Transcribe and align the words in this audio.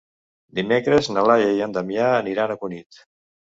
Dimecres 0.59 1.09
na 1.17 1.27
Laia 1.33 1.53
i 1.59 1.63
en 1.67 1.77
Damià 1.77 2.09
aniran 2.17 2.57
a 2.57 2.59
Cunit. 2.65 3.01